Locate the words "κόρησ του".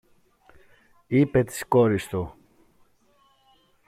1.67-2.33